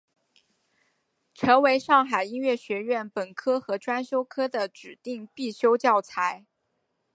[1.35, 6.47] 成为上海音乐学院本科和专修科的指定必修教材。